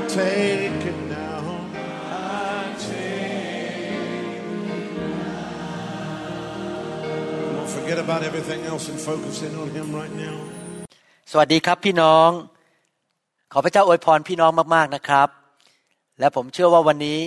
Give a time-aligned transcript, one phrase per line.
[0.00, 1.42] I take it now.
[2.08, 3.92] I take
[4.56, 5.56] it now.
[7.56, 10.36] Don't forget about everything else and focus in on Him right now.
[11.30, 12.30] สวัสดีครับพี่น้อง
[13.52, 15.28] ขอพระเจ้าอวยพรพี่น้องมากๆนะครับ
[16.20, 17.20] และผมเชื่อว่าวันนี้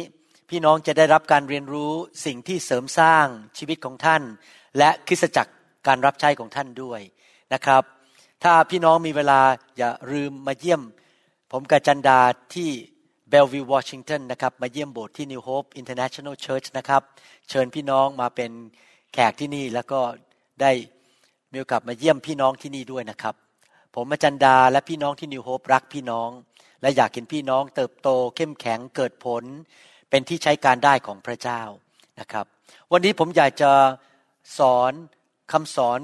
[0.49, 1.91] พี่น้องจะได้รับการเรียนรู้
[2.25, 3.25] สิ่งที่เสริมสร้าง
[3.57, 4.21] ชีวิตของท่าน
[4.77, 5.53] และคริสตจักร
[5.87, 7.01] การรับใช้ของท่านด้วย
[7.53, 7.83] นะครับ
[8.43, 9.39] ถ้าพี่น้องมีเวลา
[9.77, 10.81] อย่าลืมมาเยี่ยม
[11.55, 12.19] ผมกับจันดา
[12.55, 12.69] ที่
[13.29, 17.01] เบลวิววอชิงตันนะครับ มาเยี่ยมโบสถ์ที่ New Hope International Church นะครับ
[17.49, 18.51] เชิญพี่น้องมาเป็น
[19.13, 19.99] แขกที่นี่แล้วก็
[20.61, 20.71] ได้
[21.51, 23.35] มีโอกาสมาเยี่ยมพี่น้องที่นี่ด้วยนะครับ
[23.95, 26.29] ผมอาจารย์ดาและพี่น้องที่นิวโฮปรักพี่น้อง
[26.81, 29.43] และอยากเห็นพี่น้องเติบโตเข้มแข็งเกิดผล
[30.09, 31.61] เป็นที่ใช้การได้ของพระเจ้า
[32.19, 32.45] นะครับ
[32.91, 33.71] วันนี้ผมอยากจะ
[34.59, 34.93] สอน
[35.51, 35.99] คำสอน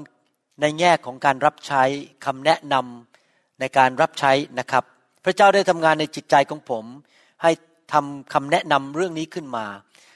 [0.60, 1.82] ในแง่ของการรับใช้
[2.24, 4.84] คำแนะนำในการรับใช้นะครับ
[5.24, 6.84] พระเจ้าได้ทำงานในจิตใจของผม
[7.42, 7.50] ให้
[7.92, 9.66] ทำคำแนะนำเรื่องนี้ขึ้นมา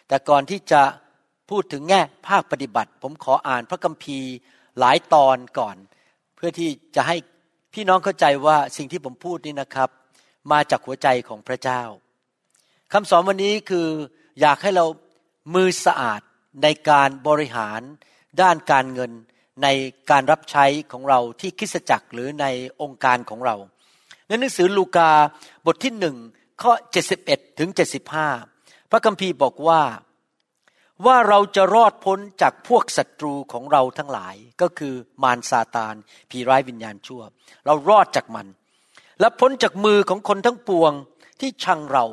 [0.09, 0.83] แต่ก่อนที่จะ
[1.51, 4.31] พูดถึงแง่ภาคปฏิบัติ ผมขออ่านพระคัมภีร์
[4.79, 5.77] หลายตอนก่อน
[6.37, 7.17] เพื่อที่จะให้
[7.75, 9.91] พี่น้องเข้าใจว่าสิ่งที่ผมพูดนี่นะครับ
[10.53, 11.83] มาจากหัวใจของพระเจ้า
[12.93, 13.89] คำสอนวันนี้คือ
[14.41, 14.87] อยากให้เรา
[15.55, 16.21] มือสะอาด
[16.63, 17.81] ในการบริหาร
[18.43, 19.13] ด้านการเงิน
[19.63, 19.69] ใน
[20.11, 22.47] การรับใช้ของเราที่คริสตจักรหรือใน
[22.83, 23.57] องค์การของเรา
[24.27, 25.11] ในหนังสือลูกา
[25.67, 26.17] บทที่หนึ่ง
[26.63, 26.73] ข้อ
[27.15, 27.71] 71ถึง
[28.31, 29.83] 75พระคัมภีร์บอกว่า
[31.07, 35.95] ว่าเราจะรอดพ้นจากพวกศัตรูของเราทั้งหลาย ก็คือมารซาตาน
[36.31, 37.23] ผีร้ายวิญญาณชั่ว
[37.67, 38.47] เรารอดจากมัน
[39.21, 40.93] และพ้นจากมือของคนทั้งปวง
[41.41, 42.05] ที่ชังเรา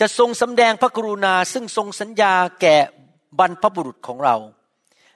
[0.00, 2.76] จะทรงสำแดงพระกรุณาซึ่งทรงสัญญาแก่
[3.38, 4.36] บรรพบุรุษของเรา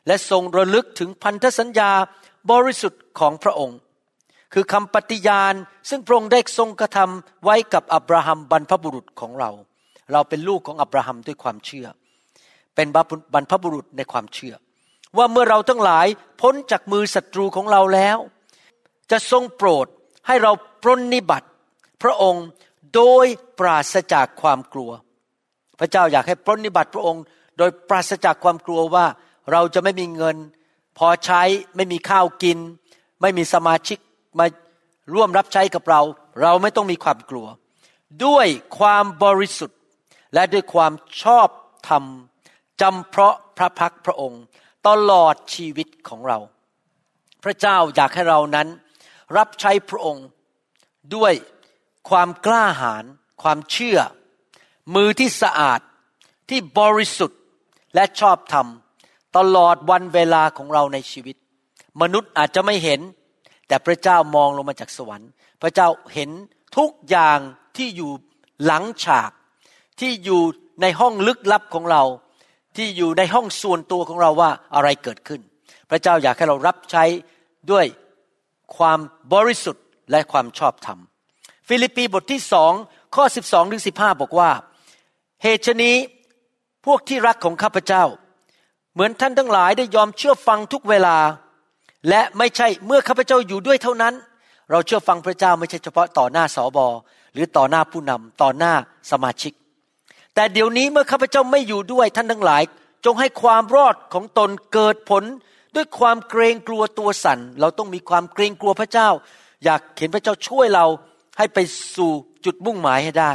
[0.07, 1.91] และทรงระลึกถึงพันธสัญญา
[2.51, 3.79] บริสุทธิ์ของพระองค์
[4.53, 5.55] คือคำปฏิญาณ
[5.89, 9.51] ซึ่งพระองค์ได้ทรงกระทำไว้กับอับราฮัมบรรพบุรุษของเรา
[10.13, 11.87] เราเป็นลูกของอับราฮัมด้วยความเชื่อ
[12.75, 12.87] เป็น
[13.35, 14.55] บรรพบุรุษในความเชื่อ
[15.17, 16.07] ว่าเมื่อเราทั้งหลาย
[16.41, 18.19] พ้นจากมือศัตรูของเราแล้ว
[19.11, 19.87] จะทรงโปรด
[20.27, 20.53] ให้เรา
[20.83, 21.49] ปรนนิบัติ
[22.03, 22.47] พระองค์
[22.95, 23.27] โดย
[23.59, 24.91] ปราศจากความกลัว
[25.79, 27.23] พระเจ้าอยากให้ปรนนิบัติพระองค์
[27.59, 29.07] โดยปราศจากความกลัวว่า
[29.53, 30.37] เราจะไม่มีเงิน
[30.99, 31.43] พอใช้
[31.77, 32.59] ไม่มีข้าวกิน
[33.21, 33.99] ไม่มีสมาชิก
[34.39, 34.47] มา
[35.15, 36.01] ร่วมรับใช้กับเรา
[36.43, 37.47] เราไม่ต้องมีความกลัว
[38.25, 38.47] ด้วย
[38.79, 39.79] ความบริสุทธิ์
[40.35, 40.93] และด้วยความ
[41.23, 41.49] ชอบ
[41.89, 42.05] ธรรม
[42.81, 44.43] จำเพราะพระพักพระองค์
[44.89, 46.39] ตลอดชีวิตของเรา
[47.45, 48.69] พระเจ้าอยากให้เรานั้น
[49.37, 50.27] รับใช้พระองค์
[51.15, 51.33] ด้วย
[52.11, 53.05] ความกล้าหาญ
[53.43, 53.99] ความเชื่อ
[54.95, 55.81] มือที่สะอาด
[56.49, 57.41] ที่บริสุทธิ์
[57.95, 58.67] และชอบธรรม
[59.37, 61.37] ตลอดวันเวลาของเราในชีวิต
[62.03, 63.01] มนุษย์อาจจะไม่เห็น
[63.69, 65.31] แต่พระเจ้ามองลงมาจากสวรรค์
[65.63, 66.31] พระเจ้าเห็น
[66.77, 67.39] ทุกอย่าง
[67.77, 68.11] ที่อยู่
[68.65, 69.31] หลังฉาก
[70.01, 70.43] ที่อยู่
[70.83, 72.03] ในห้องลึกลับของเรา
[72.77, 75.41] ที่อยู่ในห้องส่วนตัวของเราว่าอะไรเกิดขึ้น
[75.91, 77.05] พระเจ้าอยากให้เรารับใช้
[77.71, 77.87] ด้วย
[78.77, 78.99] ความ
[79.33, 80.99] บริสุทธิ์และความชอบธรรม
[81.69, 82.73] ฟิลิปปีบทที่สอง
[83.15, 84.51] ข้อ 12ถึง15 บอกว่า
[85.43, 85.97] เหตุนี้
[86.87, 88.05] พวกที่รักของข้าพเจ้า
[88.93, 91.17] เหมือนท่านทั้งหลายได้ยอมเชื่อฟังทุกเวลา
[92.09, 94.15] และไม่ใช่เมื่อข้าพเจ้าอยู่ด้วยเท่านั้น
[94.71, 96.87] เราเชื่อฟังพระเจ้าไม่ใช่เฉพาะต่อหน้าสอบอ
[97.33, 98.73] หรือต่อหน้าผู้นำต่อหน้า
[99.11, 99.53] สมาชิก
[100.35, 102.63] แต่เดี๋ยวนี้เมื่อข้าพเจ้าไม่อยู่ด้วยท่านทั้งหลาย
[103.05, 105.25] จงให้ความรอดของตนเกิดผล
[105.75, 109.09] ด้วยความเกรงกลัวตัวสัน่น เราต้องมีความเกรงกลัวพระเจ้า
[109.65, 110.87] อยากเห็นพระเจ้าช่วยเรา
[111.39, 111.59] ให้ไป
[111.97, 112.13] สู่
[112.45, 113.33] จุดมุ่งหมายให้ได้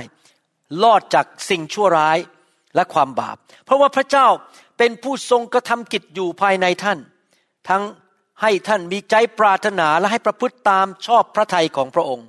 [0.83, 2.17] รอดจากสิ่งชั่วร้าย
[2.75, 3.35] และความบาป
[3.65, 4.27] เพราะว่าพระเจ้า
[4.77, 6.99] เป็นผู้ทรงกระทำกิจอยู่ภายในท่าน
[7.69, 7.83] ทั้ง
[8.41, 12.27] ให้ท่านมีใจปรารถนาและให้ประพฤติตามชอบพระทัยของพระองค์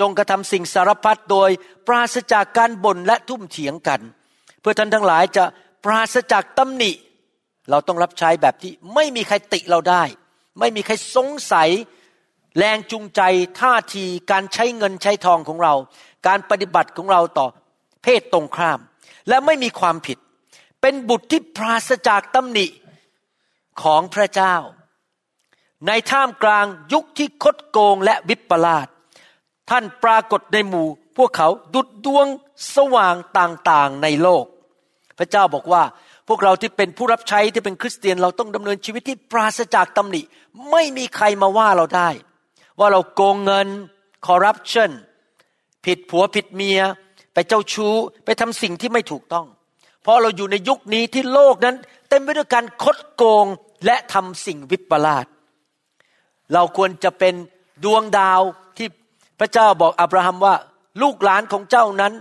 [0.00, 1.50] จงกระทำสิ่งสารพัดโดย
[1.86, 4.00] ปราศจากการบ่นและทุ่มเถียงกัน
[4.60, 5.44] เพื่อท่านทั้งหลายจะ
[5.84, 6.92] ปราศจากตำหนิ
[7.70, 10.02] เราต้องรับใช้แบบที่ไม่มีใครติเราได้
[10.58, 11.68] ไม่มีใครสงสัย
[12.58, 13.20] แรงจูงใจ
[13.60, 15.74] ท่าทีการใช้เงินใช้ทองของเรา
[16.26, 17.46] การปฏิบัติของเราต่อ
[18.02, 18.80] เพศตรงข้าม
[19.28, 20.18] และไม่มีความผิด
[20.80, 22.66] เป็นบุตรที่ปราศจากตำหนิ
[23.82, 24.54] ของพระเจ้า
[25.86, 28.86] ในท่ามกลางยุคที่คดโกงและวิปลาส
[29.70, 32.26] ท่านปรากฏในหมู่ พวกเขาดุดดวง
[32.74, 34.44] สว่างต่างๆในโลก
[35.18, 35.82] พระเจ้าบอกว่า
[36.28, 40.22] พวกเราที่เป็นผู้รับใช้ที่เป็นคริสเตียนเราต้องดำเนินชีวิตที่ปราศจากตำหนิ
[40.70, 42.08] ไม่มีใครมาว่าเราได้
[42.78, 43.68] ว่าเราโกงเงิน
[44.26, 44.90] คอร์รัปชัน
[45.84, 46.80] ผิดผัวผิดเมีย
[47.34, 47.94] ไปเจ้าชู้
[48.24, 49.46] ไปทำสิ่งที่ไม่ถูกต้อง
[50.02, 51.76] เพราะเราอยู่ในยุคนี้ที่โลกนั้น
[52.08, 53.46] เต็มไปด้วยการคดโกง
[53.86, 55.26] และทำสิ่งวิปลาส
[56.54, 57.34] เราควรจะเป็น
[57.84, 58.40] ดวงดาว
[58.76, 58.88] ที่
[59.40, 60.54] พระเจ้าบอกอับราฮัมว่า
[61.02, 62.12] ลูกหลานของเจ้านั้น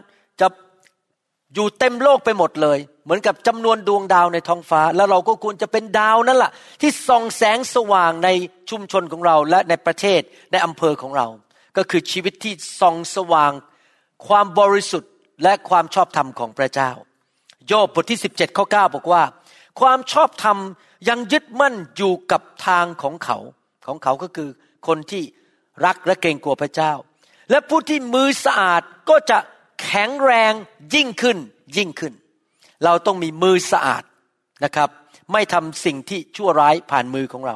[0.42, 0.48] จะ
[1.54, 6.52] อยู่เต็มโลกไปหมดเลย เหมือนกับจำนวนดวงดาวในท้องฟ้า แล้วเราก็ควรจะเป็นดาวนั่นแหละ
[6.82, 8.30] ที่ส่องแสงสว่างใน
[8.70, 10.22] ชุมชนของเราและในประเทศ
[10.52, 11.28] ในอำเภอของเรา
[11.78, 13.52] ก็คือชีวิตที่ส่องสว่าง
[14.28, 15.12] ความบริสุทธิ์
[15.44, 16.92] และความชอบธรรมของพระเจ้า
[17.68, 19.24] โยบบทที่ 17ข้อ9บอกว่า
[19.80, 20.58] ความชอบธรรม
[21.10, 23.38] ยังยึดมั่นอยู่กับทางของเขา
[23.88, 24.50] ของเขาก็คือ
[24.88, 25.24] คนที่
[25.86, 26.94] รักและเกรงกลัวพระเจ้า
[27.50, 29.38] และผู้ที่มือสะอาดก็จะ
[29.84, 30.54] แข็งแรง
[30.96, 31.38] ยิ่งขึ้น
[31.78, 32.14] ยิ่งขึ้น
[32.84, 34.04] เราต้องมีมือสะอาด
[34.64, 34.90] นะครับ
[35.34, 37.56] ไม่ทำสิ่งที่ชั่วร้ายผ่านมือของเรา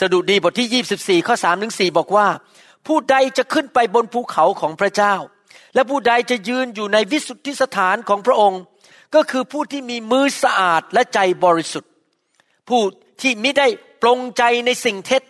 [0.00, 2.26] สดุดีบทที่ 24 ข้อ3ถึง4บอกว่า
[2.86, 5.14] ผู้ใดจะขึ้นไปบนภูเขาของพระเจ้า
[5.74, 8.60] และผู้ใดจะยืนอยู่ในวิสุทธิสถานของพระองค์
[9.14, 11.90] ก็คือผู้ที่มีมือสะอาดและใจบริสุทธิ์
[12.68, 12.82] ผู้
[13.22, 13.66] ที่ไม่ได้
[14.02, 15.22] ปรงใจในสิ่งเท็จ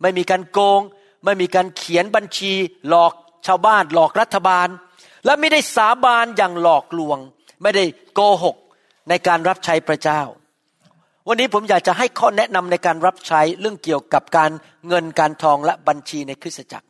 [0.00, 0.80] ไม่มีการโกง
[1.24, 2.52] ไม่มีการเขียนบัญชี
[2.88, 3.12] หลอก
[3.46, 4.68] ชาวบ้าน หลอกรัฐบาล
[5.24, 7.18] และไม่ได้สาบานอย่างหลอกลวง
[7.62, 7.84] ไม่ได้
[8.14, 8.56] โกหก
[9.08, 10.20] ในการรับใช้พระเจ้า
[11.28, 14.50] วันนี้ผมอยากจะให้ข้อแนะนำในการรับใช้เรื่องเกี่ยวกับการ
[14.88, 16.86] เงินการทองและบัญชีในคริสตจักร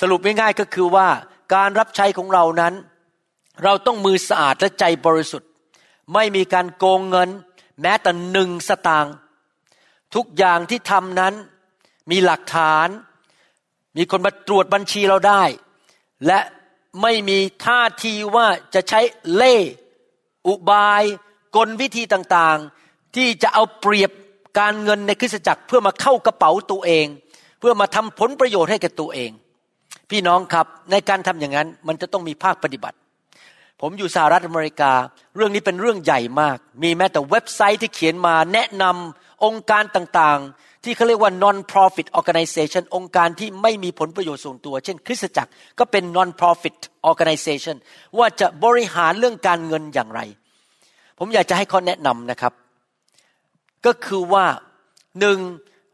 [0.00, 1.08] สรุปง่ายๆก็คือว่า
[1.54, 2.74] การรับใช้ของเรานั้น
[3.64, 5.50] เราต้องมือสะอาดและใจบริสุทธิ์
[6.14, 7.28] ไม่มีการโกงเงิน
[7.82, 9.14] แม้แต่หนึ่งสตางค์
[10.14, 11.34] ทุกอย่างที่ทำนั้น
[12.10, 12.88] มีหลักฐาน
[13.96, 15.42] มีคนมาตรวจบัญชีเราได้
[16.26, 16.40] และ
[17.02, 19.00] ไม่มีท่าทีว่าจะใช้
[19.34, 19.56] เล่
[20.46, 21.02] อุบาย
[21.56, 24.10] กลวิธีต่างๆ ที่จะเอาเปรียบ
[24.58, 27.06] การเงินในคริสตจักรเพื่อมาเข้ากระเป๋าตัวเอง
[27.58, 29.30] เพื่อมาทำผลประโยชน์ให้กับตัวเอง
[30.10, 32.96] พี่น้องครับในการทำอย่างนั้นมันจะต้องมีภาคปฏิบัติ
[33.80, 34.92] ผมอยู่สหรัฐอเมริกา
[35.36, 46.76] เรื่องนี้เป็นเรื่องใหญ่มาก มีแม้แต่เว็บไซต์ที่เขียนมาแนะนำองค์การต่างๆ ที่เขาเรียกว่า non-profit organization องค์การที่ไม่มีผลประโยชน์ส่วนตัว เช่น คริสตจักรก็เป็น non-profit
[47.10, 47.76] organization
[48.18, 50.20] ว่าจะบริหารเรื่องการเงินอย่างไร
[51.18, 52.52] ผมอยากจะให้ข้อแนะนำนะครับ
[53.86, 54.46] ก็คือว่า
[55.20, 55.38] หนึ่ง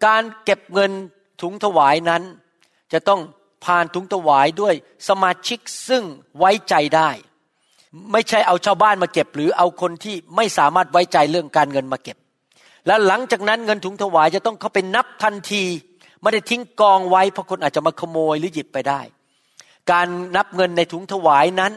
[0.07, 0.93] การเก็บเงิน
[1.43, 2.23] ถุงถวายนั้น
[2.93, 3.21] จะต้อง
[3.65, 4.75] ผ่านถุงถวายด้วย
[5.09, 5.59] สมาชิก
[5.89, 6.05] ซึ่ง
[6.39, 7.11] ไว้ใจได้
[8.13, 12.17] ไม่ใช่เอาชาวบ้านมาเก็บ หรือเอาคนที่ไม่สามารถไว้ใจเรื่องการเงินมาเก็บ
[12.87, 15.65] แล้วหลังจากนั้นเงินถุงถวายจะต้องเข้าไปนับทันที
[16.21, 19.01] ไม่ได้ทิ้งกองไว้เพราะคนอาจจะมาขโมยหรือหยิบไปได้
[19.91, 21.73] การนับเงินในถุงถวายนั้น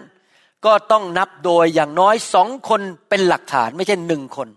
[0.65, 4.49] ก็ต้องนับโดยอย่างน้อยสองคนเป็นหลักฐานไม่ใช่หนึ่งคน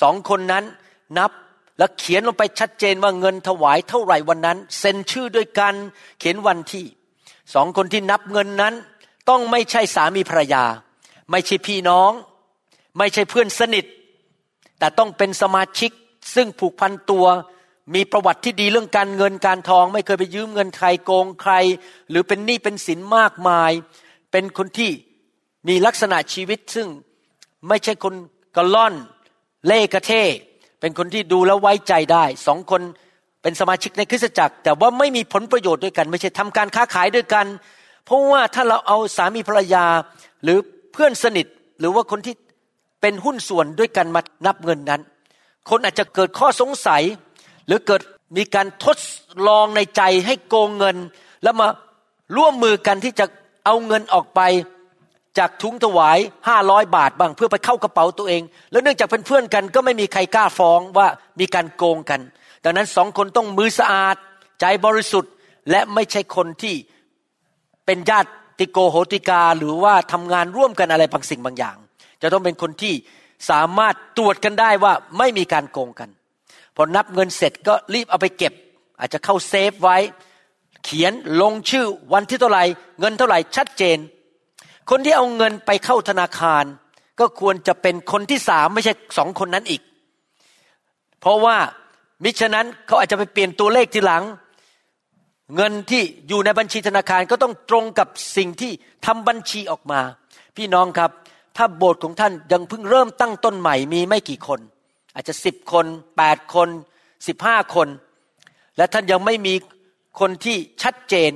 [0.00, 0.64] สองคนนั้น
[1.18, 1.30] นับ
[1.78, 5.74] แล้วเขียนลงไปชัดเจนว่าเงินถวายเท่าไหร่วันนั้นเซ็นชื่อด้วยกัน
[6.18, 6.84] เขียนวันที่
[7.54, 8.74] สองคนที่นับเงินนั้น
[9.28, 10.64] ต้องไม่ใช่สามีภรรยา
[11.30, 12.10] ไม่ใช่พี่น้อง
[12.98, 13.84] ไม่ใช่เพื่อนสนิท
[14.78, 15.90] แต่ต้องเป็นสมาชิก
[16.34, 17.26] ซึ่งผูกพันตัว
[17.94, 21.52] มีประวัติที่ดีเรื่องการเงินการทอง ไม่เคยไปยืมเงินใครโกงใคร
[22.10, 23.72] หรือเป็นหนี้เป็นสินมากมาย
[24.32, 24.90] เป็นคนที่
[25.68, 26.88] มีลักษณะชีวิตซึ่ง
[27.68, 28.14] ไม่ใช่คน
[28.56, 28.94] กระล่อน
[29.66, 30.12] เล่กระเท
[30.80, 32.82] เป็นคนที่ดูแล้วไว้ใจได้สองคน
[33.42, 37.46] เป็นสมาชิกในคริสตจักร แต่ว่าไม่มีผลประโยชน์ด้วยกัน ไม่ใช่ทำการค้าขายด้วยกัน
[38.04, 39.86] เพราะว่าถ้าเราเอาสามีภรรยา
[40.42, 40.58] หรือ
[40.92, 41.46] เพื่อนสนิท
[41.78, 42.34] หรือว่าคนที่
[43.00, 45.02] เป็นหุ้นส่วนด้วยกันมานับเงินนั้น
[45.70, 47.02] คนอาจจะเกิดข้อสงสัย
[47.66, 48.02] หรือเกิด
[48.36, 48.96] มีการทด
[49.48, 50.96] ลองในใจให้โกงเงิน
[51.42, 51.68] แล้วมา
[52.36, 53.26] ร่วมมือกันที่จะ
[53.64, 54.40] เอาเงินออกไป
[55.38, 61.08] จากทุงถวายห้าร้อยบาทบ้างเพื่อไปเข้ากระเป๋าตัวเอง แล้วเนื่องจากเป็นเพื่อนกันก็ไม่มีใครกล้าฟ้องว่า
[61.40, 62.20] มีการโกงกัน
[62.64, 64.16] ดังนั้นสองคนต้องมือสะอาด
[64.60, 65.32] ใจบริสุทธิ์
[65.70, 66.74] และไม่ใช่คนที่
[67.86, 68.30] เป็นญาติ
[68.72, 71.76] โกโหติกาหรือว่าทำงานร่วมกันอะไรบางสิ่งบางอย่าง
[72.22, 72.94] จะต้องเป็นคนที่
[73.50, 76.10] สามารถตรวจกันได้ว่าไม่มีการโกงกัน
[76.74, 78.52] พอนับเงินเสร็จก็รีบเอาไปเก็บ
[78.98, 79.96] อาจจะเข้าเซฟไว้
[80.84, 82.64] เขียนลงชื่อวันที่เท่าไหร่
[83.00, 83.98] เงินเท่าไหร่ชัดเจน
[84.90, 86.64] คนที่เอาเงินไปเข้าธนาคาร
[87.20, 89.82] ก็ควรจะเป็นคนที่สามไม่ใช่สองคนนั้นอีก
[91.20, 91.56] เพราะว่า
[92.22, 94.24] มิฉะนั้นเขาอาจจะไปเปลี่ยนตัวเลขทีหลัง
[95.56, 98.72] เงินที่อยู่ในบัญชีธนาคารก็ต้องตรงกับสิ่งที่
[99.06, 100.00] ทำบัญชีออกมา
[100.56, 101.10] พี่น้องครับ
[101.56, 104.60] ถ้าโบสถ์ของท่านยังเพิ่งเริ่มตั้งต้นใหม่มีไม่กี่คน
[105.14, 105.86] อาจจะสิบคน
[106.16, 106.68] แปดคน
[107.28, 107.88] สิบห้าคน
[108.76, 109.54] และท่านยังไม่มี
[110.20, 111.30] คนที่ชัดเจน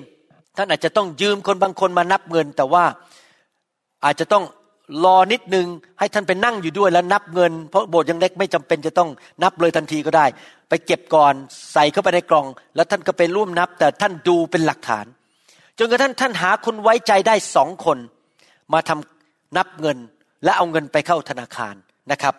[0.56, 2.84] ท่านอาจจะต้องยืมคนบางคนมานับเงิน แต่ว่า
[4.04, 4.44] อาจจะต้อง
[5.04, 5.66] รอนิดนึง
[5.98, 9.10] ให้ท่านไปนั่งอยู่ด้วยแล้วนับเงิน เพราะโบสถ์ยังเล็กไม่จำเป็นจะต้อง
[9.42, 10.26] นับเลยทันทีก็ได้
[10.68, 11.34] ไปเก็บก่อน
[11.72, 12.46] ใส่เข้าไปในกล่อง
[12.76, 15.06] แล้วท่านก็ไปร่วมนับ แต่ท่านดูเป็นหลักฐาน
[15.78, 17.98] จนกระทั่งท่านหาคนไว้ใจได้สองคน
[18.72, 19.19] มาทำ
[19.56, 19.98] นับเงิน
[20.44, 21.74] และเอาเงินไปเข้าธนาคาร
[22.10, 22.34] นะครับ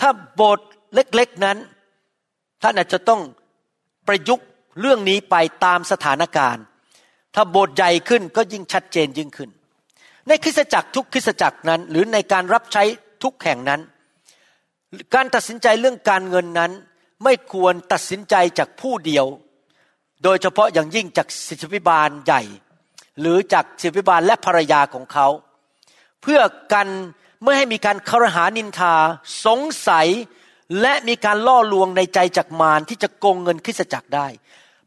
[0.00, 1.56] ถ้าโบสถ์เล็กๆนั้น
[2.62, 3.20] ท่านอาจจะต้อง
[4.08, 4.46] ประยุกต์
[4.80, 6.64] เรื่องนี้ไปตามสถานการณ์
[7.34, 9.50] ถ้าโบสถ์ใหญ่ขึ้นก็ยิ่งชัดเจนยิ่งขึ้น
[10.28, 12.82] ในคริสตจักรทุกคริสตจักรนั้น หรือในการรับใช้
[13.22, 13.80] ทุกแห่งนั้น
[15.14, 16.72] การตัดสินใจเรื่องการเงินนั้น
[17.24, 19.26] ไม่ควรตัดสินใจจากผู้เดียว
[20.24, 22.42] โดยเฉพาะอย่างยิ่งจากศิษยิบาลใหญ่
[23.20, 25.26] หรือจากศิษยิบาลและภรรยาของเขา
[26.26, 26.40] พื่อ
[26.72, 26.88] กัน
[27.42, 28.94] ไม่ให้มีการคารหานินทา
[29.44, 30.08] สงสัย
[30.80, 34.26] และมีการล่อลวงในใจจากมารที่จะโกงเงินคริสจักรได้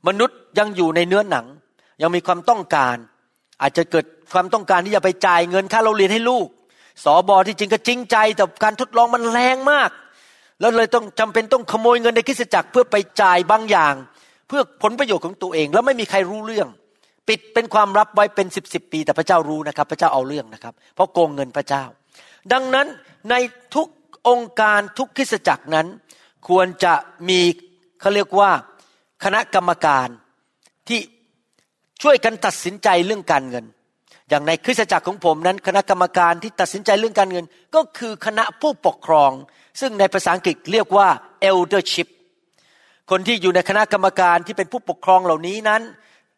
[0.07, 1.45] มนุษย์ยังอยู่ในเนื้อหนัง
[2.01, 2.95] ยังมีความต้องการ
[3.61, 6.47] อาจจะเกิดความต้องการที่จะไปจ่ายเงินค่าเราเรียนให้ลูก
[7.03, 9.89] สอบอที่จริงก็จริงใจแต่การทดลองมันแรงมาก
[10.59, 13.93] แล้วเลยต้องจำเป็นต้องขโมยเงินในคริสจักรเพื่อไปจ่ายบางอย่าง
[14.47, 16.67] เพื่อผลประโยชน์ของตัวเอง แล้วไม่มีใครรู้เรื่อง
[17.29, 21.83] ปิดเป็นความลับไว้เป็นสิบสิบปี แต่พระเจ้ารู้นะครับ พระเจ้าเอาเรื่องนะครับ เพราะโกงเงินพระเจ้า
[22.53, 22.87] ดังนั้น
[23.29, 23.35] ใน
[23.75, 23.87] ทุก
[24.29, 25.87] องค์การทุกคริสจักรนั้น
[26.47, 26.93] ควรจะ
[27.29, 27.39] มี
[27.99, 28.51] เขาเรียกว่า
[29.23, 30.07] คณะกรรมการ
[30.87, 30.99] ที่
[32.01, 33.65] ช่วยกันตัดสินใจเรื่องการเงิน
[34.29, 37.45] อย่างในคริสตจักรของผมนั้น คณะกรรมการที่ตัดสินใจเรื่องการเงิน
[37.75, 39.31] ก็คือคณะผู้ปกครอง
[39.79, 41.07] ซึ่งในภาษาอังกฤษเรียกว่า
[41.49, 42.07] eldership
[43.11, 45.81] คนที่อยู่ในคณะกรรมการที่เป็นผู้ปกครองเหล่านี้นั้น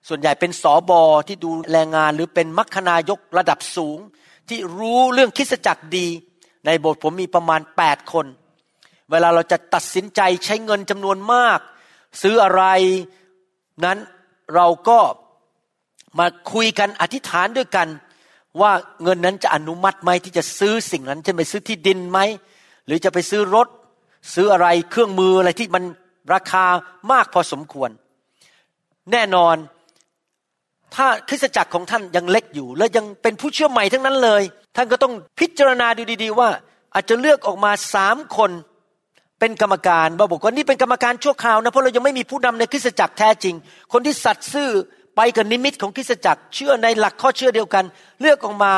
[0.07, 3.99] ส่วนใหญ่เป็นสอบอที่ดูแลงงานหรือเป็นมัคคณายกระดับสูง
[4.49, 6.07] ที่รู้เรื่องคิสจักรดี
[6.65, 8.25] ในโบสถ์ผมมีประมาณ 8 คน
[9.11, 11.59] เวลาเราจะตัดสินใจใช้เงินจำนวนมาก
[12.21, 12.63] ซื้ออะไร
[13.85, 13.97] นั้น
[14.55, 14.99] เราก็
[16.19, 17.87] มาคุยกันอธิษฐานด้วยกัน
[18.61, 18.71] ว่า
[19.03, 22.19] เงินนั้นจะอนุมัติไหมที่จะซื้อสิ่งนั้นจะไปซื้อที่ดินไหม
[22.85, 23.67] หรือจะไปซื้อรถ
[24.33, 25.83] ซื้ออะไรเครื่องมืออะไรที่มัน
[26.33, 26.65] ราคา
[27.11, 27.89] มากพอสมควร
[29.11, 29.55] แน่นอน
[30.95, 34.43] ถ้าคริสตจักรของท่านยังเล็กอยู่ และยังเป็นผู้เชื่อใหม่ทั้งนั้นเลย
[34.75, 36.49] ท่านก็ต้องพิจารณาดูดี ๆ ว่า
[36.93, 38.51] อาจจะเลือกออกมาสามคน
[39.39, 43.55] เป็นกรรมการว่าบอกว่านี่เป็นกรรมการชั่วคราวนะเพราะเรายังไม่มีผู้นำในคริสตจักรแท้จริง
[43.93, 44.69] คนที่สัตย์ซื่อ
[45.15, 47.85] ไปกับนิมิตของคริสตจักรเชื่อในหลักข้อเชื่อเดียวกัน
[48.21, 48.73] เลือกออกมา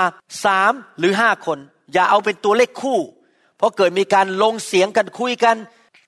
[0.46, 1.58] สามหรือห้าคน
[1.94, 3.00] อย่าเอาเป็นตัวเลขคู่
[3.58, 5.56] เพราะเกิดมีการลงเสียงกันคุยกัน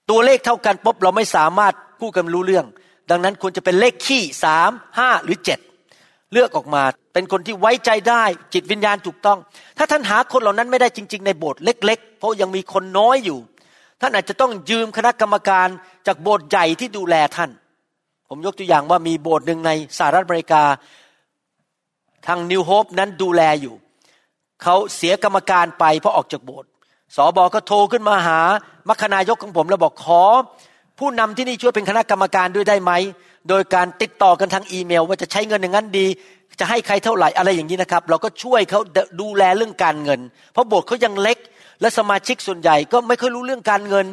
[0.10, 2.66] ตัวเลขเท่ากันปุ๊บเราไม่สามารถพูดกันรู้เรื่อง
[3.10, 5.60] ดังนั้นควรจะเป็นเลขขี้สามห้าหรือเจ็ด
[6.34, 9.38] เลือกออกมาเป็นคนที่ไว้ใจได้จิตวิญญาณถูกต้อง
[9.78, 13.40] ถ้าท่านหาคนเหล่านั้นไม่ได้จริง ๆ ในโบสถ์เล็ก ๆ เพราะยังมีคนน้อยอยู่
[14.02, 15.68] ท่านอาจจะต้องยืมคณะกรรมการ
[16.08, 17.50] จากโบสถ์ใหญ่ที่ดูแลท่าน
[18.30, 20.64] ผมยกตัวอย่างว่ามีโบสถ์หนึ่งในสหรัฐอเมริกา
[22.28, 23.76] ทางนิวโฮปนั้นดูแลอยู่
[24.64, 26.70] เขาเสียกรรมการไปเพราะออกจากโบสถ์
[27.16, 28.40] สอบอก็โทรขึ้นมาหา
[28.88, 30.24] มัคคณายกของผมแล้วบอกขอ
[31.00, 32.92] ผู้นำที่นี่ช่วยเป็นคณะกรรมการด้วยได้ไหม
[33.50, 36.08] โดยการติดต่อกันทางอีเมล ว่าจะใช้เงินอย่างนั้นดี
[36.60, 38.80] จะให้ใครเท่าไหร่อะไรอย่างนี้นะครับ เราก็ช่วยเขา
[39.22, 40.20] ดูแลเรื่องการเงิน
[40.54, 41.38] เพราะโบสถ์เขายังเล็ก
[41.82, 44.08] และสมาชิกส่วนใหญ่ก็ไม่ค่อยรู้เรื่องการเงิน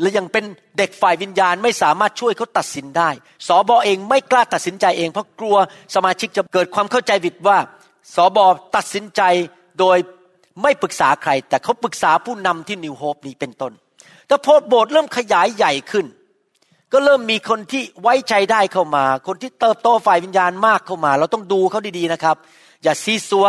[0.00, 0.44] และยังเป็น
[0.78, 3.10] เด็กฝ่ายวิญญาณไม่สามารถช่วยเขาตัดสินได้
[3.48, 5.56] สอบอเองไม่กล้าตัดสินใจเอง เพราะกลัว
[5.94, 7.58] สมาชิกจะเกิดความเข้าใจผิดว่า
[8.14, 8.46] สอบอ
[8.76, 9.22] ตัดสินใจ
[9.78, 9.98] โดย
[10.62, 13.72] ไม่ปรึกษาใคร แต่เขาปรึกษาผู้นำที่นิวโฮปนี้เป็นต้น
[14.26, 16.06] แต่พอโบสถ์เริ่มขยายใหญ่ขึ้น
[16.92, 22.36] ก็เริ่มมีคนที่ไว้ใจได้เข้ามา คนที่เติบโตฝ่ายวิญญาณมากเข้ามา เราต้องดูเขาดีๆนะครับ
[22.82, 23.46] อย่าซีซัว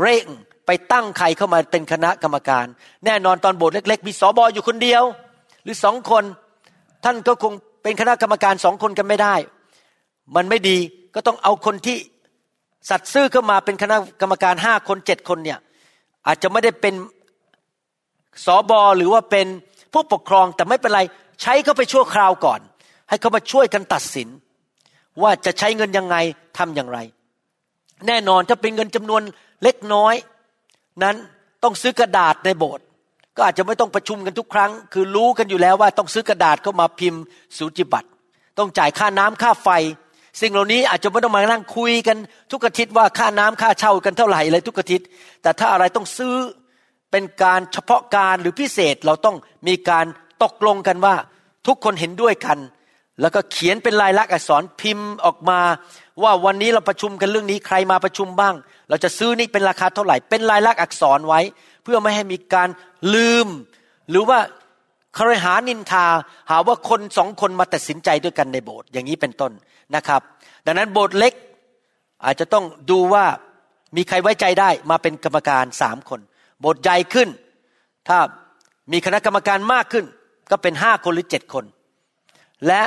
[0.00, 0.24] เร่ง
[0.66, 2.66] ไปตั้งใครเข้ามาเป็นคณะกรรมการ
[3.04, 5.02] แน่นอนตอนโบสถ์เล็ก ๆ มีสอบออยู่คนเดียว
[5.62, 6.24] หรือสองคน
[7.04, 7.52] ท่านก็คง
[7.82, 9.34] เป็นคณะกรรมการสองคนกันไม่ได้
[10.36, 10.78] มันไม่ดี
[11.14, 11.96] ก็ต้องเอาคนที่
[12.90, 15.58] สัตซ์ซื่อเข้ามาเป็นคณะกรรมการห้าคนเจ็ดคนเนี่ย
[16.26, 16.94] อาจจะไม่ได้เป็น
[18.44, 19.46] สอบอหรือว่าเป็น
[19.94, 21.00] ผู้ปกครองแต่ไม่เป็นไร
[21.42, 22.60] ใช้เขาไปชั่วคราวก่อน
[23.08, 24.28] ให้เขามาช่วยกันตัดสิน
[25.22, 26.16] ว่าจะใช้เงินยังไง
[26.58, 26.98] ทำอย่างไร
[28.06, 29.22] แน่นอนถ้าเป็นเงินจำนวน
[29.62, 30.14] เล็กน้อย
[31.02, 31.16] นั้น
[31.62, 32.84] ต้องซื้อกระดาษในโบสถ์
[33.36, 37.22] ก็อาจจะไม่ต้องประชุมกันทุกครั้ง คือรู้กันอยู่แล้วว่าต้องซื้อกระดาษเข้ามาพิมพ์
[37.56, 38.08] สูจิบัตร
[38.58, 39.68] ต้องจ่ายค่าน้ำค่าไฟ
[40.40, 42.16] สิ่งเหล่านี้อาจจะไม่ต้องมานั่งคุยกัน
[42.52, 45.06] ทุกอาทิตย์ว่าค่าน้ำค่าเช่ากันเท่าไหร่เลยทุกอาทิตย์
[45.42, 46.34] แต่ถ้าอะไรต้องซื้อ
[47.16, 49.36] เป็นการเฉพาะการหรือพิเศษเราต้อง
[49.68, 50.06] มีการ
[50.42, 51.14] ตกลงกันว่า
[51.66, 52.58] ทุกคนเห็นด้วยกัน
[53.20, 55.60] แล้วก็เขียนเป็นลายลักษณ์อักษรพิมพ์ออกมา
[56.22, 58.54] ว่าวันนี้เราประชุมกันเรื่องนี้ใครมาประชุมบ้าง
[58.88, 61.40] เราจะซื้อนี่เป็นราคาเท่าไหร่ เป็นลายลักษณ์อักษรไว้
[61.84, 62.68] เพื่อไม่ให้มีการ
[63.14, 63.48] ลืม
[64.10, 64.38] หรือว่า
[65.16, 66.06] คารหานินทา
[66.50, 69.52] หาว่าคนสองคนมาตัดสินใจด้วยกันในโบสถ์อย่างนี้เป็นต้น
[69.94, 70.20] นะครับ
[70.66, 71.34] ดังนั้นโบสถ์เล็ก
[72.24, 73.24] อาจจะต้องดูว่า
[73.96, 76.20] มีใครไว้ใจได้มาเป็นกรรมการสามคน
[76.64, 77.28] โบสถ์ใหญ่ขึ้น
[78.08, 78.18] ถ้า
[78.92, 80.04] มีคณะกรรมการมากขึ้น
[80.50, 81.64] ก็เป็นห้าคนหรือเจ็ดคน
[82.66, 82.82] และ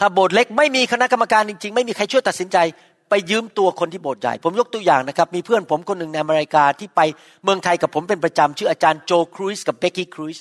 [0.02, 2.58] ้าโบสถ์เล็กไม่มีคณะกรรมการจริง ๆ ไม่มีใครช่วยตัดสินใจ
[3.10, 7.00] ไปยืมตัวคนที่โบสถ์ใหญ่ ผมยกตัวอย่างนะครับ มีเพื่อนผมคนหนึ่งในอเมริกาที่ไป
[7.44, 10.36] เมืองไทยกับผมเป็นประจำชื่ออาจารย์โจครูซกับเบกกี้ครูซ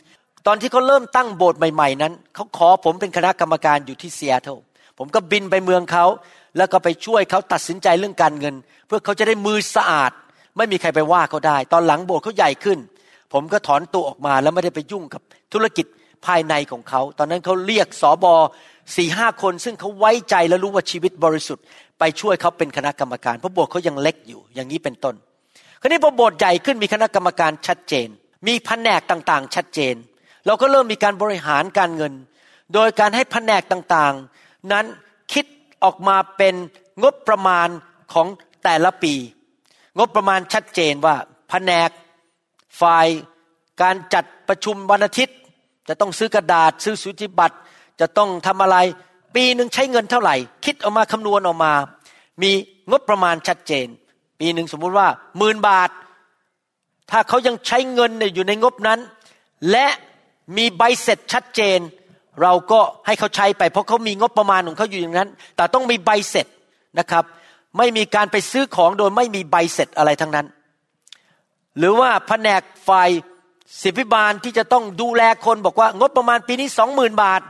[0.47, 4.57] ตอนที่เขาเริ่มตั้งโบสถ์ใหม่ๆนั้นเขาขอผมเป็นคณะกรรมการอยู่ที่ซีแอตเทิล
[4.97, 6.05] ผมก็บินไปเมืองเขา
[6.57, 8.55] แล้วก็ไปช่วยเขาตัดสินใจเรื่องการเงิน
[8.87, 10.11] เพื่อเขาจะได้มือสะอาด
[10.59, 12.79] ไม่มีใครไปว่าเขาได้ ตอนหลังโบสถ์เขาใหญ่ขึ้น
[13.33, 15.21] ผมก็ถอนตัวออกมาแล้วไม่ได้ไปยุ่งกับ
[15.53, 15.85] ธุรกิจ
[16.25, 18.33] ภายในของเขา ตอนนั้นเขาเรียกสอบอ
[18.95, 21.63] สี่ห้าคน ซึ่งเขาไว้ใจและรู้ว่าชีวิตบริสุทธิ์
[21.99, 25.15] ไปช่วยเขาเป็นคณะกรรมการ เพราะโบสถ์เขายังเล็กอยู่ อย่างนี้เป็นต้น
[25.81, 28.07] คราวนี้พอโบสถ์ใหญ่ขึ้นมีคณะกรรมการชัดเจน
[28.47, 29.95] มีแผนกต่างๆ ชัดเจน
[30.45, 32.13] เราก็เริ่มมีการบริหารการเงิน
[32.73, 34.85] โดยการให้แผนกต่างๆ นั้น
[35.33, 35.45] คิด
[35.83, 36.55] ออกมาเป็น
[37.03, 37.67] งบประมาณ
[38.13, 38.27] ของ
[38.63, 39.13] แต่ละปี
[39.99, 41.15] งบประมาณชัดเจนว่า
[41.49, 41.89] แผนก
[42.81, 43.07] ฝ่าย
[43.81, 45.37] การจัดประชุมวันอาทิตย์
[45.87, 47.57] จะต้องซื้อกระดาษซื้อสุจิบัตร
[47.99, 48.77] จะต้องทำอะไร
[49.35, 51.73] ปีหนึ่งใช้เงินเท่าไหร่ คิดออกมาคำนวณออกมา
[52.41, 52.51] มี
[52.89, 53.87] งบประมาณชัดเจน
[54.39, 55.89] ปีหนึ่งสมมุติว่าหมื่นบาท
[57.11, 58.99] ถ้าเขายังใช้เงินอยู่ในงบนั้น
[59.71, 59.87] และ
[60.57, 61.79] มีใบเสร็จชัดเจน
[62.41, 66.47] เราก็ให้เขาใช้ไป เพราะเขามีงบประมาณของเขาอยู่อย่างนั้น แต่ต้องมีใบเสร็จ
[66.99, 67.23] นะครับ
[67.77, 70.47] ไม่มีการไปซื้อของโดยไม่มีใบเสร็จอะไรทั้งนั้น
[71.77, 73.09] หรือว่าแผนกฝ่าย
[73.81, 77.41] ศิบิบาลที่จะต้องดูแลคนบอกว่างบประมาณปีนี้สองหมื่นบาท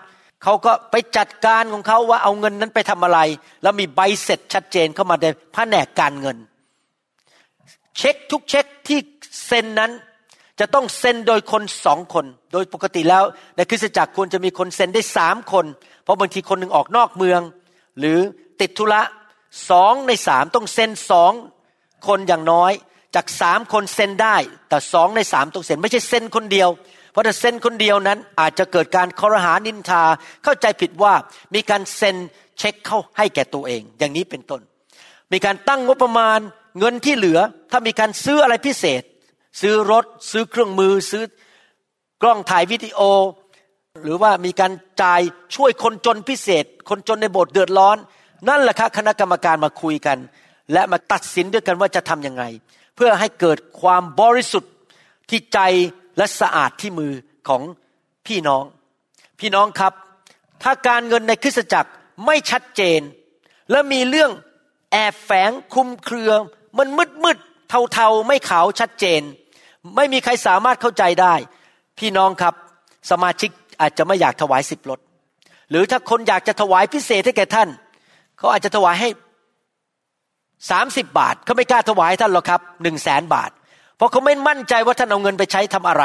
[0.43, 3.19] เขาก็ไปจัดการของเขาว่าเอาเงินนั้นไปทำอะไร
[3.63, 6.37] แล้วมีใบเสร็จชัดเจนเข้ามาในแผนกการเงิน
[7.97, 8.99] เช็คทุกเช็คที่
[9.45, 9.91] เซ็นนั้น
[10.59, 13.23] จะต้องเซ็นโดยคนสองคน โดยปกติแล้ว
[13.55, 15.65] ในคริสตจักรควรจะมีคนเซ็นได้สามคน
[16.03, 17.41] เพราะบางทีคนหนึ่งออกนอกเมือง
[17.99, 18.17] หรือ
[18.61, 19.01] ติดธุระ
[19.69, 21.33] สองในสามต้องเซ็นสอง
[22.07, 22.71] คนอย่างน้อย
[23.15, 24.37] จากสามคนเซ็นได้
[24.69, 26.69] แต่สองในสามต้องเซ็นไม่ใช่เซ็นคนเดียว
[27.11, 30.03] เพราะถ้าเซ็นคนเดียวนั้นอาจจะเกิดการคอรหานินทา
[30.43, 31.13] เข้าใจผิดว่า
[31.53, 32.15] มีการเซ็น
[32.57, 34.61] เช็คเข้าให้แก่ตัวเอง อย่างนี้เป็นต้น
[35.31, 36.39] มีการตั้งงบประมาณ
[36.79, 37.39] เงินที่เหลือ
[37.71, 39.03] ถ้ามีการซื้ออะไรพิเศษ
[39.61, 41.23] ซื้อรถ ซื้อเครื่องมือ ซื้อ
[42.21, 42.99] กล้องถ่ายวิดีโอ
[44.03, 45.21] หรือว่ามีการจ่าย
[45.55, 47.97] ช่วยคนจนพิเศษ คนจนในโบสถ์เดือดร้อน
[48.47, 50.17] นั่นแหละครับคณะกรรมการมาคุยกัน
[50.73, 52.43] และมาตัดสินด้วยกันว่าจะทำยังไง
[52.95, 54.73] เพื่อให้เกิดความบริสุทธิ์
[55.29, 55.59] ที่ใจ
[56.17, 57.13] และสะอาดที่มือ
[57.47, 57.61] ของ
[58.27, 58.63] พี่น้อง
[59.39, 59.93] พี่น้องครับ
[60.63, 61.89] ถ้าการเงินในคริสตจักร
[62.25, 63.01] ไม่ชัดเจน
[63.71, 64.31] และมีเรื่อง
[64.91, 66.31] แอบแฝงคุมเครือ
[66.77, 67.37] มันมืดมืด
[67.69, 69.21] เทาเทาไม่ขาวชัดเจน
[69.95, 71.33] ไม่มีใครสามารถเข้าใจได้
[71.99, 72.53] พี่น้องครับ
[73.11, 73.49] สมาชิก
[73.81, 74.99] อาจจะไม่อยากถวายสิบรถ
[75.69, 77.69] หรือถ้าคนอยากจะถวายพิเศษให้แก่ท่าน
[78.39, 79.09] เขาอาจจะถวายให้
[80.69, 83.51] สามสิบบาทเขาไม่กล้าถวายท่านหรอกครับหนึ่งแสนบาท
[83.97, 86.03] เพราะเขาไม่มั่นใจว่าท่านเอาเงินไปใช้ทำอะไร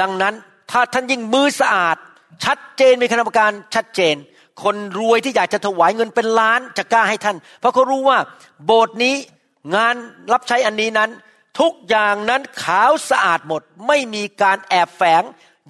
[0.00, 0.34] ดังนั้น
[0.70, 1.96] ถ้าท่านยิ่งมือสะอาด
[2.44, 4.14] ชัดเจนมีคณะกรรมการชัดเจน
[4.62, 8.18] คนรวยที่อยากจะถวายเงินเป็นล้านจะกล้าให้ท่าน เพราะเขารู้ว่า
[8.64, 9.14] โบสถ์นี้
[9.74, 9.94] งาน
[10.32, 11.10] รับใช้อันนี้นั้น
[11.60, 15.22] ทุกอย่างนั้นขาวสะอาดหมด ไม่มีการแอบแฝง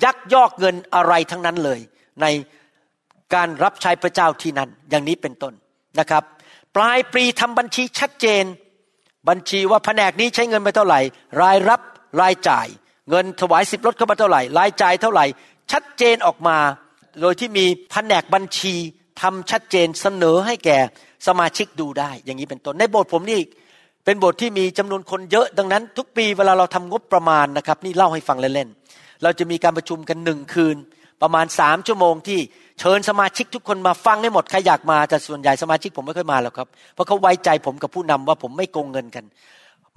[0.05, 1.81] ยักยอกเงินอะไรทั้งนั้นเลย
[2.21, 2.27] ใน
[3.35, 5.53] การรับใช้พระเจ้าที่นั้นอย่างนี้เป็นต้น
[6.01, 6.23] นะครับ
[6.77, 8.45] ปลายปีทำบัญชีชัดเจน
[9.29, 11.01] บัญชีว่าแผนกนี้ใช้เงินไปเท่าไหร่
[11.43, 11.81] รายรับ
[12.21, 12.67] รายจ่าย
[13.11, 15.25] เงินถวายสิบรถเข้ามาเท่าไหร่รายจ่ายเท่าไหร่
[15.73, 16.57] ชัดเจนออกมา
[17.21, 18.75] โดยที่มีแผนกบัญชี
[19.23, 20.79] ทำชัดเจนเสนอให้แก่
[21.27, 23.41] สมาชิกดูได้ อย่างนี้เป็นต้นในโบสถ์ผมนี่
[24.05, 30.77] เป็นโบสถ์ที่มีจำนวนคนเยอะ ดังนั้นทุกปีเวลาเราทำงบประมาณนะครับ นี่เล่าให้ฟังเล่นๆเราจะมีการประชุมกันหนึ่งคืน
[31.23, 32.41] ประมาณสามชั่วโมงที่
[32.81, 39.25] เชิญสมาชิกทุกคนมาฟังให้หมดใครอยากมาแต่ส่วนใหญ่สมาชิกผมไม่ค่อยมาหรอกครับ เพราะเขาไว้ใจผมกับผู้นำว่าผมไม่โกงเงินกัน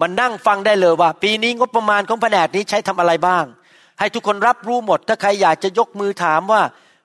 [0.01, 3.45] มันนั่งฟังได้เลยว่า ปีนี้งบประมาณของแผนกนี้ใช้ทำอะไรบ้าง
[3.99, 6.61] ให้ทุกคนรับรู้หมด ถ้าใครอยากจะยกมือถามว่า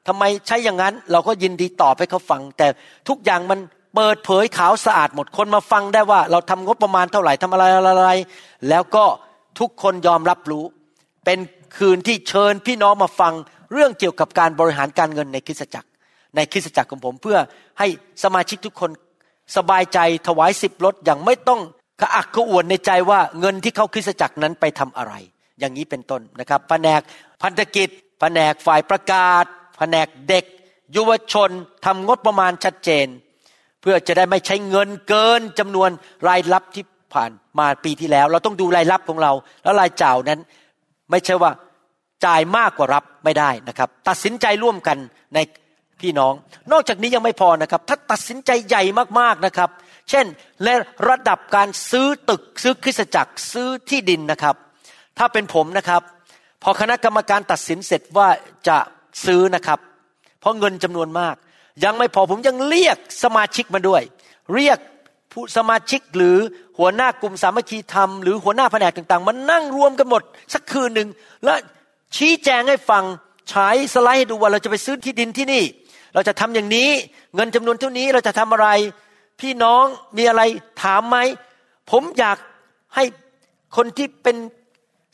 [0.08, 2.66] ทำไมใช้อย่างนั้น เราก็ยินดีตอบให้เขาฟัง แต่
[3.08, 3.58] ทุกอย่างมัน
[3.94, 8.12] เปิดเผยขาวสะอาดหมดคนมาฟังได้ว่า เราทำงบประมาณเท่าไหร่ทำอะไรอะไร
[8.68, 9.04] แล้วก็
[9.60, 10.64] ทุกคนยอมรับรู้
[11.24, 11.38] เป็น
[11.76, 13.32] คืนที่เชิญพี่น้องมาฟัง
[13.72, 15.88] เรื่องเกี่ยวกับการบริหารการเงินในคริสตจักร
[16.36, 17.38] ในคริสตจักรของผมเพื่อ
[17.78, 17.86] ให้
[18.24, 18.90] สมาชิกทุกคน
[19.56, 21.60] สบายใจถวายสิบรถอย่างไม่ต้อง
[22.00, 25.14] กระอักกระอ่วนในใจว่าเงินที่เข้าคริสตจักรนั้นไปทำอะไร
[25.60, 27.00] อย่างนี้เป็นต้นนะครับแผนก
[27.42, 27.88] พันธกิจ
[28.20, 29.44] แผนกฝ่ายประกาศ
[29.78, 30.44] แผนกเด็ก
[30.96, 31.50] ยุวชน
[31.84, 33.06] ทำงบประมาณชัดเจน
[33.80, 35.90] เพื่อจะได้ไม่ใช้เงินเกินจำนวน
[36.28, 40.40] รายรับที่ผ่านมาปีที่แล้ว เราต้องดูรายรับของเรา แล้วรายจ่ายนั้น
[41.10, 41.50] ไม่ใช่ว่า
[42.26, 44.98] จ่ายมากกว่ารับไม่ได้นะครับ ตัดสินใจร่วมกัน
[45.34, 45.38] ใน
[46.00, 46.32] พี่น้อง
[46.72, 48.82] นอกจากนี้ยังไม่พอนะครับ ถ้าตัดสินใจใหญ่
[49.20, 49.70] มากๆนะครับ
[50.10, 50.26] เช่น
[50.64, 50.68] ใน
[51.08, 54.54] ระดับการซื้อตึกซื้อคริสตจักรซื้อที่ดินนะครับ
[55.18, 56.02] ถ้าเป็นผมนะครับ
[56.62, 58.28] พอคณะกรรมการตัดสินเสร็จว่า
[58.68, 58.78] จะ
[59.26, 59.78] ซื้อนะครับ
[60.40, 61.36] เพราะเงินจำนวนมาก
[61.84, 64.02] ยังไม่พอผมยังเรียกสมาชิกมาด้วย
[64.54, 64.78] เรียก
[65.32, 66.36] ผู้สมาชิกหรือ
[66.78, 71.08] หัวหน้ากลุ่มสามัคคีธรรมหรือหัวหน้าแผนกต่างๆมานั่งรวมกันหมดสักคืนหนึ่ง
[71.44, 71.54] และ
[72.16, 73.04] ชี้แจงให้ฟัง
[73.52, 75.64] ฉายสไลด์ให้ดูว่าเราจะไปซื้อที่ดินที่นี่
[76.14, 76.90] เราจะทำอย่างนี้
[77.34, 78.68] เงินจำนวนเท่านี้เราจะทำอะไร
[79.40, 79.84] พี่น้อง
[80.16, 80.42] มีอะไร
[80.82, 81.16] ถามไหม
[81.90, 82.38] ผมอยาก
[82.94, 83.04] ให้
[83.76, 84.36] คนที่เป็น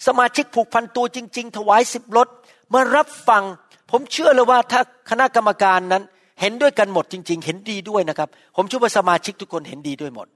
[0.06, 2.28] สมาชิกผูกพันตัวจริง ๆ ถวายสิบรถ
[2.74, 3.42] มารับฟัง
[3.90, 4.80] ผมเชื่อเลยว่าถ้า
[5.10, 6.02] คณะกรรมการนั้น
[6.40, 10.26] เห็นด้วยกันหมดจริง ๆ เห็นดีด้วยนะครับ ผมเชื่อว่าสมาชิกทุกคนเห็นดีด้วยหมด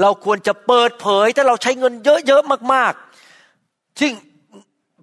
[0.00, 1.94] เราควรจะเปิดเผยถ้าเราใช้เงิน
[2.26, 4.12] เยอะๆมากๆซึ่ง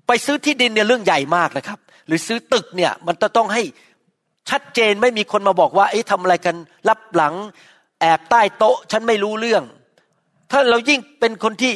[0.07, 3.63] ไปซื้อที่ดินเนี่ยเรื่องใหญ่มากนะครับ หรือซื้อตึกเนี่ยมันจะต้องให้
[4.49, 6.55] ชัดเจนไม่มีคนมาบอกว่าเอ๊ะทำอะไรกัน
[6.89, 7.33] รับหลัง
[7.99, 9.63] แอบใต้โต๊ะ ฉันไม่รู้เรื่อง
[10.51, 11.73] ถ้าเรายิ่งเป็นคนที่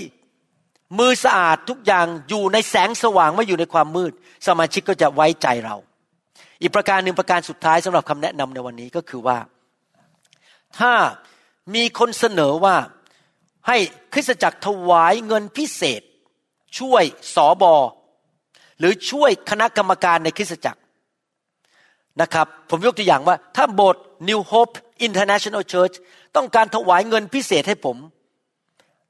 [0.99, 4.13] มือสะอาดทุกอย่างอยู่ในแสงสว่างไม่อยู่ในความมืด
[4.47, 5.75] สมาชิกก็จะไว้ใจเรา
[6.61, 9.37] อีกประการหนึ่งประการสุดท้ายสำหรับคำแนะนำในวันนี้ก็คือว่า
[10.79, 10.93] ถ้า
[11.75, 12.75] มีคนเสนอว่า
[13.67, 13.77] ให้
[14.13, 16.01] คริสตจักรถวายเงินพิเศษ
[16.79, 17.03] ช่วย
[17.35, 17.75] สอบอ
[18.81, 20.79] หรือช่วยคณะกรรมการในคริสตจักร
[22.21, 24.75] นะครับ ผมยกตัวอย่างว่า ถ้าโบสถ์ New Hope
[25.07, 25.95] International Church
[26.35, 27.97] ต้องการถวายเงินพิเศษให้ผม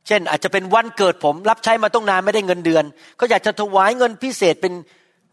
[0.07, 2.83] เช่นอาจจะเป็นวันเกิดผม รับใช้มาต้องนานไม่ได้เงินเดือน
[3.19, 4.73] ก็อยากจะถวายเงินพิเศษเป็น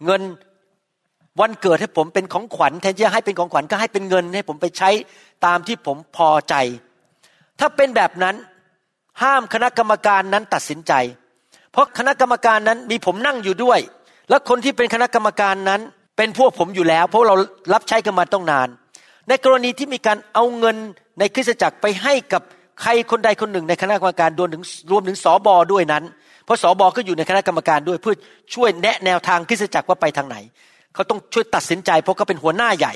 [0.05, 0.23] เงิน
[1.41, 4.91] วันเกิดให้ผมเป็นของขวัญแทนที่จะให้เป็นของขวัญก็ให้เป็นเงินให้ผมไปใช้
[5.47, 6.55] ตามที่ผมพอใจ
[7.61, 8.37] ถ้าเป็นแบบนั้น
[9.23, 10.93] ห้ามคณะกรรมการนั้นตัดสินใจ
[11.73, 13.81] เพราะคณะกรรมการนั้นมีผมนั่งอยู่ด้วย
[14.29, 15.81] และคนที่เป็นคณะกรรมการนั้น
[16.17, 17.35] เป็นพวกผมอยู่แล้ว เพราะเรา
[17.75, 18.69] รับใช้กันมาต้องนาน
[19.29, 20.77] ในกรณีที่มีการเอาเงิน
[21.19, 22.43] ในคริสตจักรไปให้กับ
[22.83, 24.63] ใครคนใดคนหนึ่งในคณะกรรมการรวมถึง
[24.93, 26.05] รวมถึงสอบอด้วยนั้น
[26.45, 28.15] เพราะสอบอก็อยู่ในคณะกรรมการด้วยเพื่อ
[28.55, 30.37] ช่วยแนะแนวทางคริสตจักรว่าไปทางไหน
[30.95, 32.95] เขาต้องช่วยตัดสินใจ เพราะเขาเป็นหัวหน้าใหญ่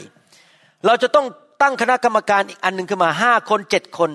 [0.86, 1.26] เราจะต้อง
[1.62, 4.10] ตั้งคณะกรรมการอีกอันหนึ่งขึ้นมาห้าคนเจ็ดคน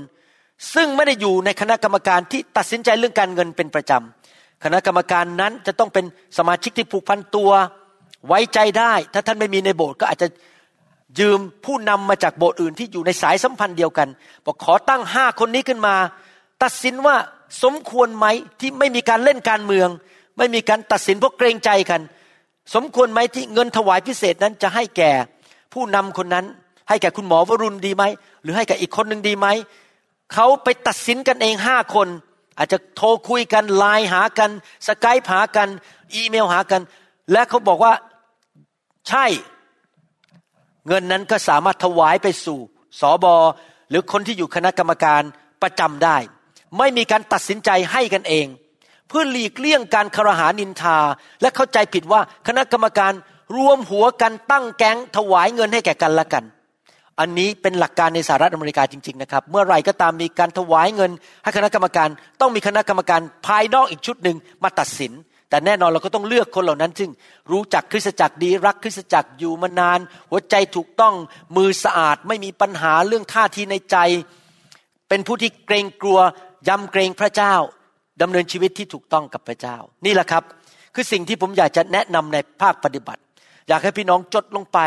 [0.74, 4.17] ซึ่งไม่ได้อยู่ในคณะกรรมการที่ตัดสินใจเรื่องการเงินเป็นประจำ
[4.64, 6.06] คณะกรรมการนั้นจะต้องเป็น
[6.38, 7.52] สมาชิกที่ผูกพันตัว
[8.28, 10.28] ไว้ใจได้ ถ้าท่านไม่มีในโบสถ์ก็อาจจะ
[11.20, 14.08] ยืมผู้นำมาจากโบสถ์อื่นที่อยู่ในสายสัมพันธ์เดียวกัน
[14.46, 15.96] บอกขอตั้งห้าคนนี้ขึ้นมา
[16.64, 17.16] ตัดสินว่า
[17.64, 18.26] สมควรไหม
[18.60, 19.90] ที่ไม่มีการเล่นการเมือง
[20.38, 22.02] ไม่มีการตัดสินเพราะเกรงใจกัน
[22.76, 25.12] สมควรไหมที่เงินถวายพิเศษนั้นจะให้แก่
[25.74, 26.46] ผู้นำคนนั้น
[26.90, 28.04] ให้แก่คุณหมอวรุณดีไหม
[28.44, 29.48] หรือให้แก่อีกคนหนึ่งดีไหม
[30.34, 32.08] เขาไปตัดสินกันเองห้าคน
[32.58, 34.52] อาจจะโทรคุยกันไลน์หากัน
[34.88, 35.70] สกายหากัน
[36.16, 36.82] อีเมลหากัน
[37.32, 37.94] และเขาบอกว่า
[39.08, 39.26] ใช่
[40.88, 42.60] เงินนั้นก็สามารถถวายไปสู่
[43.00, 43.36] สอบอ
[43.90, 45.22] หรือคนที่อยู่คณะกรรมการ
[45.62, 46.18] ประจำได้
[46.78, 48.48] ไม่มีการตัดสินใจให้กันเอง
[49.08, 50.98] เพื่อหลีกเลี่ยงการคารหานินทา
[51.42, 53.14] และเข้าใจผิดว่าคณะกรรมการ
[53.56, 56.44] รวมหัวกันตั้งแก๊งถวายเงินให้แก่กันและกัน
[57.20, 61.12] อันนี้เป็นหลักการในสหรัฐอเมริกาจริง ๆ นะครับ เมื่อไรก็ตามมีการถวายเงิน
[61.44, 62.10] ให้คณะกรรมการ
[62.42, 65.12] ต้องมีคณะกรรมการภายนอกอีกชุดหนึ่งมาตัดสิน
[65.50, 67.12] แต่แน่นอนเราก็ต้องเลือกคนเหล่านั้น ซึ่ง
[67.52, 70.00] รู้จักคริสตจักรดีรักคริสตจักรอยู่มานาน
[70.30, 71.16] หัวใจถูกต้อง
[71.58, 73.98] มือสะอาดไม่มีปัญหาเรื่องท่าทีในใจ
[75.10, 76.20] เป็นผู้ที่เกรงกลัว
[76.68, 77.54] ยำเกรงพระเจ้า
[78.22, 80.44] ดำเนินชีวิตที่ถูกต้องกับพระเจ้า นี่แหละครับ
[80.96, 83.22] คือสิ่งที่ผมอยากจะแนะนำในภาคปฏิบัติ
[83.68, 84.80] อยากให้พี่น้องจดลงไป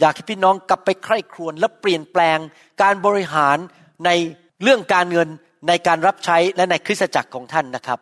[0.00, 2.38] อยากให้พี่น้องกลับไปใคร่ครวญและเปลี่ยนแปลง
[2.82, 3.58] การบริหาร
[4.04, 4.10] ใน
[4.62, 5.28] เรื่องการเงิน
[5.68, 7.98] ในการรับใช้และในคริสตจักรของท่านนะครับ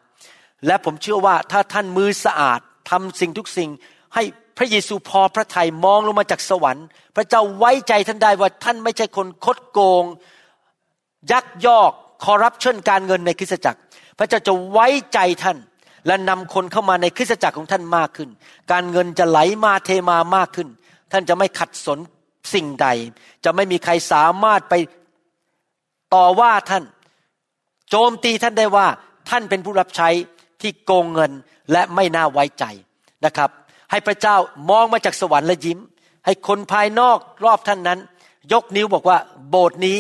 [0.67, 3.71] และผมเชื่อว่าถ้าท่านมือสะอาดทำสิ่งทุกสิ่ง
[4.15, 4.23] ให้
[4.59, 10.05] พระเยซูพอพระทัยมองลงมาจากสวรรค์ พระเจ้าไว้ใจท่านได้ว่าท่านไม่ใช่คนคดโกง
[11.33, 11.93] ยักยอก
[12.25, 13.81] คอร์รัปชันการเงินในคริสตจักร
[14.19, 15.59] พระเจ้าจะไว้ใจท่าน
[16.07, 18.29] และนำคนเข้ามาในคริสตจักรของท่านมากขึ้น
[18.73, 20.69] การเงินจะไหลมาเทมามากขึ้น
[21.13, 21.99] ท่านจะไม่ขัดสน
[22.55, 22.87] สิ่งใด
[23.45, 24.75] จะไม่มีใครสามารถไป
[26.15, 26.85] ต่อว่าท่าน
[27.91, 28.87] โจมตีท่านได้ว่า
[29.31, 30.09] ท่านเป็นผู้รับใช้
[30.61, 31.33] ที่โกงเงิน
[31.73, 32.65] และไม่น่าไว้ใจ
[33.25, 33.51] นะครับ
[33.91, 34.37] ให้พระเจ้า
[34.71, 35.79] มองมาจากสวรรค์และยิ้ม
[36.27, 37.99] ให้คนภายนอกรอบท่านนั้น
[38.53, 39.19] ยกนิ้วบอกว่า
[39.49, 39.99] โบสถ์นี้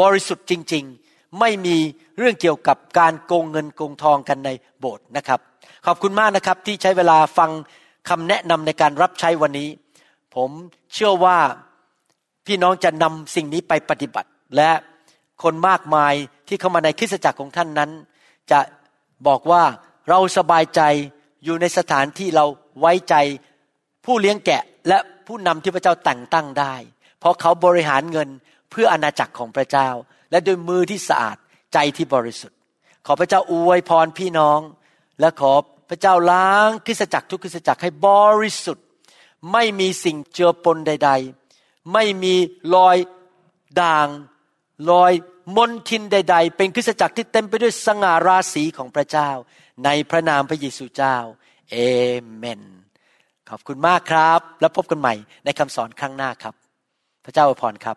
[0.00, 1.76] บริสุทธิ์จริง ๆ ไม่มี
[2.18, 4.50] เรื่องเกี่ยวกับการโกงเงินโกงทองกันใน
[4.80, 5.40] โบสถ์นะครับ
[5.86, 7.50] ขอบคุณมากนะครับที่ใช้เวลาฟัง
[8.08, 9.68] คำแนะนำในการรับใช้วันนี้
[10.34, 10.50] ผม
[10.94, 11.38] เชื่อว่า
[12.46, 14.70] พี่น้องจะนำสิ่งนี้ไปปฏิบัติ และ
[15.42, 16.14] คนมากมาย
[16.48, 17.90] ที่เข้ามาในคริสตจักรของท่านนั้น
[18.50, 18.60] จะ
[19.26, 19.62] บอกว่า
[20.08, 20.80] เราสบายใจ
[21.44, 22.46] อยู่ในสถานที่เรา
[22.80, 23.14] ไว้ใจ
[24.04, 26.74] ผู้เลี้ยงแกะและผู้นำที่พระเจ้าแต่งตั้งได้
[27.20, 28.28] เพราะเขาบริหารเงิน
[28.70, 29.88] เพื่ออนาจักรของพระเจ้า
[30.30, 31.36] และด้วยมือที่สะอาด
[31.72, 32.58] ใจที่บริสุทธิ์
[33.06, 34.60] ขอพระเจ้าอวยพรพี่น้อง
[35.20, 35.52] และขอ
[35.90, 38.08] พระเจ้าล้างคริสตจักรทุกคริสตจักรให้บ
[38.40, 38.86] ริสุทธิ์
[39.52, 41.10] ไม่มีสิ่งเจือปนใด
[41.50, 42.34] ๆ ไม่มี
[42.74, 42.96] รอย
[43.80, 44.08] ด่าง
[44.90, 45.12] รอย
[45.56, 49.30] มนทินใด ๆ เป็นคริสตจักรที่เต็มไปด้วยสง่าราศีของพระเจ้า
[49.84, 51.16] ในพระนามพระเยซูเจ้า
[51.70, 51.76] เอ
[52.36, 52.62] เมน
[53.50, 56.54] ขอบคุณมากครับ แล้วพบกันใหม่ในคำสอนครั้งหน้าครับ
[57.24, 57.96] พระเจ้าอวยพรครับ